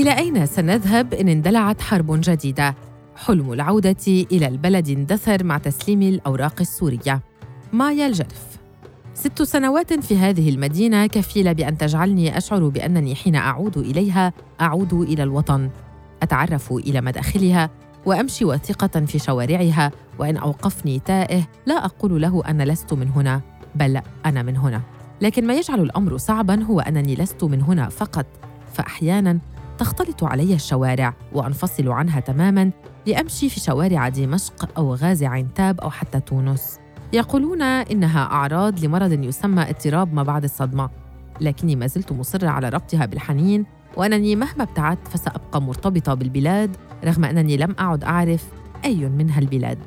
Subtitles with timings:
[0.00, 2.74] إلى أين سنذهب إن اندلعت حرب جديدة؟
[3.16, 7.20] حلم العودة إلى البلد اندثر مع تسليم الأوراق السورية.
[7.72, 8.58] مايا الجرف
[9.14, 15.22] ست سنوات في هذه المدينة كفيلة بأن تجعلني أشعر بأنني حين أعود إليها أعود إلى
[15.22, 15.70] الوطن.
[16.22, 17.70] أتعرف إلى مداخلها
[18.06, 23.40] وأمشي واثقة في شوارعها وإن أوقفني تائه لا أقول له أنا لست من هنا
[23.74, 24.82] بل أنا من هنا.
[25.20, 28.26] لكن ما يجعل الأمر صعبا هو أنني لست من هنا فقط
[28.72, 29.38] فأحيانا
[29.80, 32.70] تختلط علي الشوارع وأنفصل عنها تماما
[33.06, 36.78] لأمشي في شوارع دمشق أو غازي عنتاب أو حتى تونس.
[37.12, 40.90] يقولون إنها أعراض لمرض يسمى اضطراب ما بعد الصدمة
[41.40, 43.66] لكني ما زلت مصرة على ربطها بالحنين
[43.96, 48.44] وأنني مهما ابتعدت فسأبقى مرتبطة بالبلاد رغم أنني لم أعد أعرف
[48.84, 49.78] أي منها البلاد.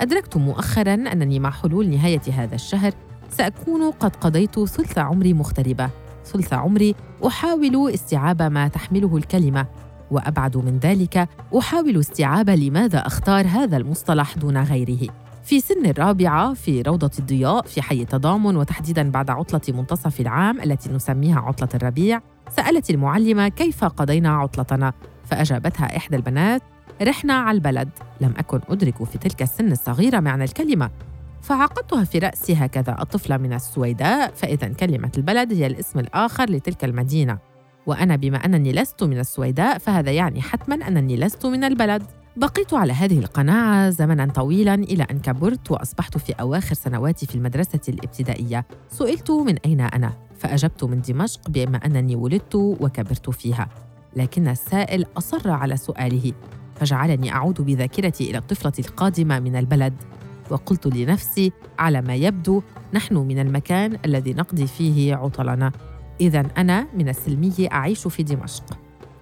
[0.00, 2.92] أدركت مؤخرا أنني مع حلول نهاية هذا الشهر
[3.30, 5.90] سأكون قد قضيت ثلث عمري مغتربة.
[6.24, 6.94] ثلث عمري
[7.26, 9.66] أحاول استيعاب ما تحمله الكلمة.
[10.10, 15.08] وأبعد من ذلك أحاول استيعاب لماذا أختار هذا المصطلح دون غيره.
[15.44, 20.92] في سن الرابعة في روضة الضياء في حي التضامن وتحديداً بعد عطلة منتصف العام التي
[20.92, 22.20] نسميها عطلة الربيع
[22.50, 24.92] سألت المعلمة كيف قضينا عطلتنا؟
[25.24, 26.62] فأجابتها إحدى البنات
[27.02, 27.88] رحنا على البلد.
[28.20, 30.90] لم أكن أدرك في تلك السن الصغيرة معنى الكلمة.
[31.42, 32.96] فعقدتها في رأسي هكذا.
[33.00, 37.38] الطفلة من السويداء فإذا كلمة البلد هي الاسم الآخر لتلك المدينة.
[37.86, 42.02] وأنا بما أنني لست من السويداء فهذا يعني حتما أنني لست من البلد.
[42.36, 47.80] بقيت على هذه القناعة زمنا طويلا إلى أن كبرت وأصبحت في أواخر سنواتي في المدرسة
[47.88, 48.66] الابتدائية.
[48.88, 53.68] سئلت من أين أنا؟ فأجبت من دمشق بما أنني ولدت وكبرت فيها.
[54.16, 56.32] لكن السائل أصر على سؤاله.
[56.76, 59.94] فجعلني أعود بذاكرتي إلى الطفلة القادمة من البلد.
[60.50, 62.62] وقلت لنفسي على ما يبدو
[62.94, 65.72] نحن من المكان الذي نقضي فيه عطلنا.
[66.20, 68.64] إذا أنا من السلميه أعيش في دمشق.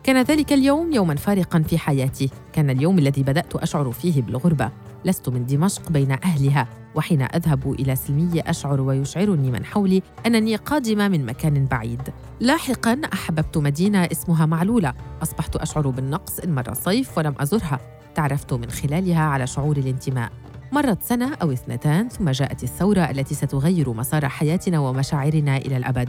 [0.02, 2.30] كان ذلك اليوم يوما فارقا في حياتي.
[2.52, 4.70] كان اليوم الذي بدأت أشعر فيه بالغربة.
[5.04, 11.08] لست من دمشق بين أهلها وحين أذهب إلى سلميه أشعر ويشعرني من حولي أنني قادمة
[11.08, 12.02] من مكان بعيد.
[12.40, 14.94] لاحقا أحببت مدينة اسمها معلولة.
[15.22, 17.80] أصبحت أشعر بالنقص إن مر الصيف ولم أزرها.
[18.14, 20.32] تعرفت من خلالها على شعور الانتماء.
[20.72, 26.08] مرت سنة أو اثنتان ثم جاءت الثورة التي ستغير مسار حياتنا ومشاعرنا إلى الأبد.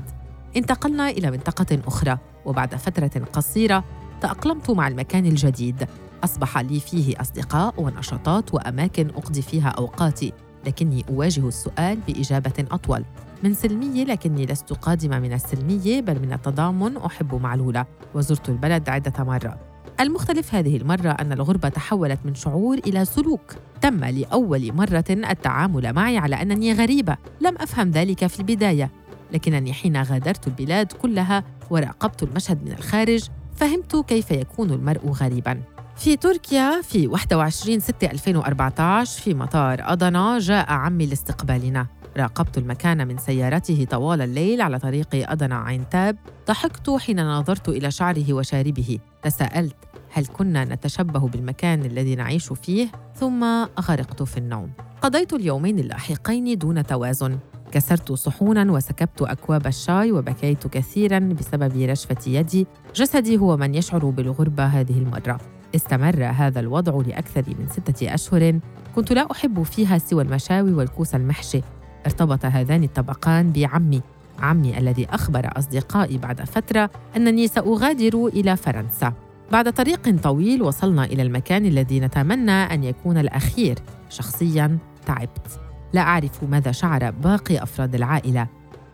[0.58, 3.84] انتقلنا إلى منطقة أخرى وبعد فترة قصيرة
[4.22, 5.88] تأقلمت مع المكان الجديد.
[6.24, 10.34] أصبح لي فيه أصدقاء ونشاطات وأماكن أقضي فيها أوقاتي،
[10.68, 13.04] لكني أواجه السؤال بإجابة أطول.
[13.44, 19.24] من سلمية لكني لست قادمة من السلمية بل من التضامن أحب معلولة وزرت البلد عدة
[19.24, 19.71] مرات.
[20.02, 23.56] المختلف هذه المرة أن الغربة تحولت من شعور إلى سلوك.
[23.82, 27.18] تم لأول مرة التعامل معي على أنني غريبة.
[27.42, 28.92] لم أفهم ذلك في البداية.
[29.34, 33.24] لكنني حين غادرت البلاد كلها وراقبت المشهد من الخارج
[33.56, 35.62] فهمت كيف يكون المرء غريباً.
[35.96, 41.88] في تركيا في 21 6 2014 في مطار أضنا جاء عمي لاستقبالنا.
[42.18, 46.18] راقبت المكان من سيارته طوال الليل على طريق أضنا عينتاب
[46.48, 49.00] ضحكت حين نظرت إلى شعره وشاربه.
[49.24, 49.76] تساءلت
[50.14, 53.44] هل كنا نتشبه بالمكان الذي نعيش فيه؟ ثم
[53.80, 54.72] غرقت في النوم.
[55.02, 57.40] قضيت اليومين اللاحقين دون توازن.
[57.72, 64.66] كسرت صحونا وسكبت أكواب الشاي وبكيت كثيرا بسبب رشفة يدي جسدي هو من يشعر بالغربة
[64.66, 65.38] هذه المرة.
[65.76, 68.60] استمر هذا الوضع لأكثر من ستة أشهر.
[68.96, 71.62] كنت لا أحب فيها سوى المشاوي والكوس المحشي.
[72.06, 74.02] ارتبط هذان الطبقان بعمي
[74.40, 79.14] عمي الذي أخبر أصدقائي بعد فترة أنني سأغادر إلى فرنسا.
[79.52, 83.80] بعد طريق طويل وصلنا إلى المكان الذي نتمنى أن يكون الأخير
[84.10, 85.60] شخصيا تعبت.
[85.94, 88.48] لا أعرف ماذا شعر باقي أفراد العائلة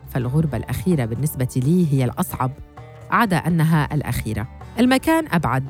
[0.09, 2.51] فالغربة الأخيرة بالنسبة لي هي الأصعب.
[3.11, 4.47] عدا أنها الأخيرة.
[4.79, 5.63] المكان أبعد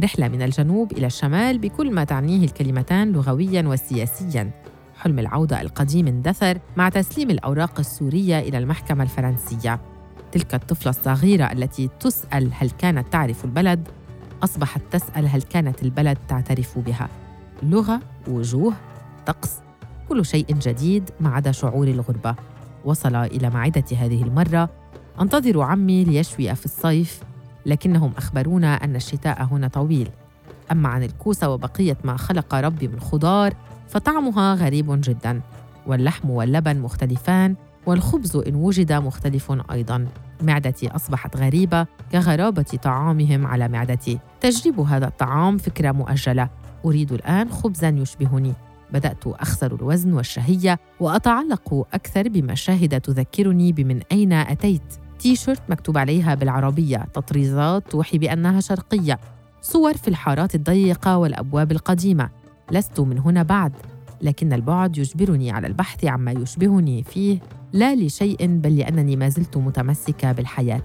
[0.00, 4.50] رحلة من الجنوب إلى الشمال بكل ما تعنيه الكلمتان لغويا وسياسيا.
[4.98, 9.80] حلم العودة القديم اندثر مع تسليم الأوراق السورية إلى المحكمة الفرنسية.
[10.32, 13.88] تلك الطفلة الصغيرة التي تسأل هل كانت تعرف البلد
[14.44, 17.08] أصبحت تسأل هل كانت البلد تعترف بها.
[17.62, 18.72] لغة وجوه
[19.26, 19.52] طقس
[20.08, 22.34] كل شيء جديد ما عدا شعور الغربة.
[22.84, 24.70] وصل إلى معدتي هذه المرة.
[25.20, 27.20] أنتظر عمي ليشوي في الصيف
[27.66, 30.08] لكنهم أخبرونا أن الشتاء هنا طويل.
[30.72, 33.54] أما عن الكوسة وبقية ما خلق ربي من خضار
[33.88, 35.40] فطعمها غريب جدا
[35.86, 40.06] واللحم واللبن مختلفان والخبز إن وجد مختلف أيضا.
[40.42, 44.18] معدتي أصبحت غريبة كغرابة طعامهم على معدتي.
[44.40, 46.48] تجريب هذا الطعام فكرة مؤجلة.
[46.84, 48.52] أريد الآن خبزا يشبهني.
[48.92, 54.82] بدأت أخسر الوزن والشهية وأتعلق أكثر بمشاهد تذكرني بمن أين أتيت.
[55.18, 57.06] تي شيرت مكتوب عليها بالعربية.
[57.14, 59.20] تطريزات توحي بأنها شرقية.
[59.62, 62.30] صور في الحارات الضيقة والأبواب القديمة.
[62.70, 63.72] لست من هنا بعد
[64.22, 67.38] لكن البعد يجبرني على البحث عما يشبهني فيه
[67.72, 70.82] لا لشيء بل لأنني ما زلت متمسكة بالحياة.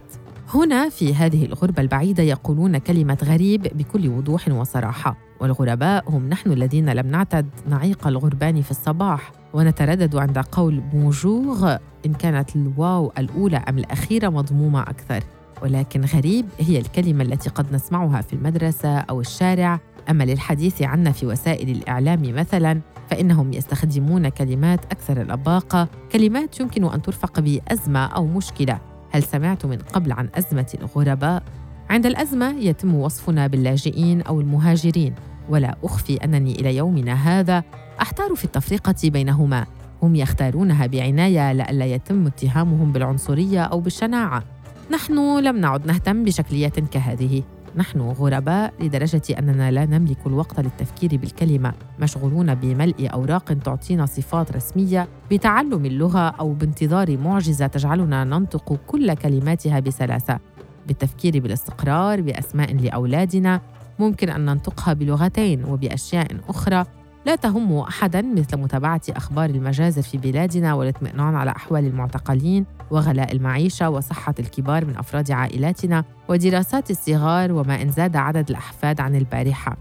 [0.53, 6.89] هنا في هذه الغربة البعيدة يقولون كلمة غريب بكل وضوح وصراحة والغرباء هم نحن الذين
[6.89, 13.77] لم نعتد نعيق الغربان في الصباح ونتردد عند قول بونجور إن كانت الواو الأولى أم
[13.77, 15.23] الأخيرة مضمومة أكثر.
[15.61, 19.79] ولكن غريب هي الكلمة التي قد نسمعها في المدرسة أو الشارع
[20.09, 27.01] أما للحديث عنا في وسائل الإعلام مثلاً فإنهم يستخدمون كلمات أكثر الأباقة كلمات يمكن أن
[27.01, 28.79] ترفق بأزمة أو مشكلة.
[29.11, 31.43] هل سمعت من قبل عن أزمة الغرباء؟
[31.89, 35.15] عند الأزمة يتم وصفنا باللاجئين أو المهاجرين.
[35.49, 37.63] ولا أخفي أنني إلى يومنا هذا
[38.01, 39.65] أحتار في التفرقة بينهما.
[40.03, 44.43] هم يختارونها بعناية لئلا يتم اتهامهم بالعنصرية أو بالشناعة.
[44.91, 47.43] نحن لم نعد نهتم بشكليات كهذه.
[47.75, 55.07] نحن غرباء لدرجة أننا لا نملك الوقت للتفكير بالكلمة مشغولون بملء أوراق تعطينا صفات رسمية
[55.31, 60.39] بتعلم اللغة أو بانتظار معجزة تجعلنا ننطق كل كلماتها بسلاسة.
[60.87, 63.61] بالتفكير بالاستقرار بأسماء لأولادنا
[63.99, 66.85] ممكن أن ننطقها بلغتين وبأشياء أخرى.
[67.25, 73.89] لا تهم احدا مثل متابعة أخبار المجازر في بلادنا والاطمئنان على أحوال المعتقلين وغلاء المعيشة
[73.89, 79.77] وصحة الكبار من أفراد عائلاتنا ودراسات الصغار وما إن زاد عدد الأحفاد عن البارحة.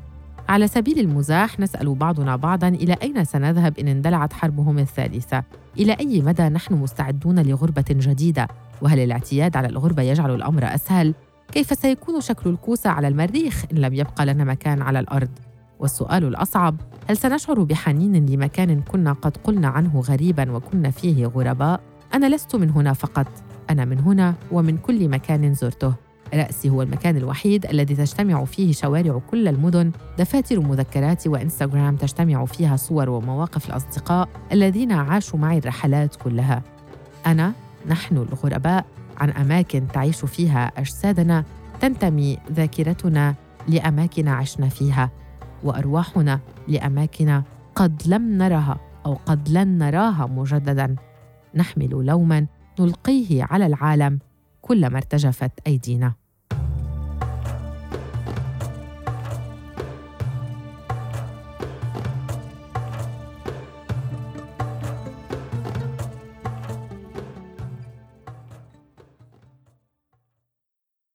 [0.48, 5.42] على سبيل المزاح نسأل بعضنا بعضا إلى أين سنذهب إن اندلعت حربهم الثالثة؟
[5.78, 8.48] إلى أي مدى نحن مستعدون لغربة جديدة؟
[8.82, 11.14] وهل الاعتياد على الغربة يجعل الأمر أسهل؟
[11.52, 15.28] كيف سيكون شكل الكوسة على المريخ إن لم يبقى لنا مكان على الأرض؟
[15.80, 16.76] والسؤال الأصعب
[17.10, 21.80] هل سنشعر بحنين لمكان كنا قد قلنا عنه غريبا وكنا فيه غرباء؟
[22.14, 23.26] أنا لست من هنا فقط
[23.70, 25.94] أنا من هنا ومن كل مكان زرته.
[26.34, 32.76] رأسي هو المكان الوحيد الذي تجتمع فيه شوارع كل المدن دفاتر مذكرات وإنستغرام تجتمع فيها
[32.76, 36.62] صور ومواقف الأصدقاء الذين عاشوا معي الرحلات كلها.
[37.26, 37.52] أنا
[37.86, 38.86] نحن الغرباء
[39.18, 41.44] عن أماكن تعيش فيها أجسادنا
[41.80, 43.34] تنتمي ذاكرتنا
[43.68, 45.10] لأماكن عشنا فيها.
[45.64, 47.42] وأرواحنا لأماكن
[47.74, 50.96] قد لم نرها أو قد لن نراها مجددا.
[51.54, 52.46] نحمل لوما
[52.80, 54.18] نلقيه على العالم
[54.62, 56.14] كلما ارتجفت أيدينا.